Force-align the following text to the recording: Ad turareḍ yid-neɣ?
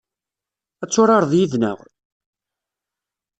Ad 0.83 0.89
turareḍ 0.89 1.31
yid-neɣ? 1.35 1.77